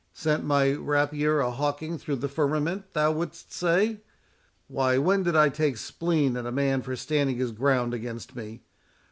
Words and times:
"Sent 0.13 0.43
my 0.43 0.71
rapier 0.71 1.39
a 1.41 1.51
hawking 1.51 1.95
through 1.99 2.15
the 2.15 2.27
firmament, 2.27 2.91
thou 2.93 3.11
wouldst 3.11 3.53
say? 3.53 4.01
Why, 4.67 4.97
when 4.97 5.21
did 5.21 5.35
I 5.35 5.49
take 5.49 5.77
spleen 5.77 6.35
at 6.37 6.47
a 6.47 6.51
man 6.51 6.81
for 6.81 6.95
standing 6.95 7.37
his 7.37 7.51
ground 7.51 7.93
against 7.93 8.35
me? 8.35 8.63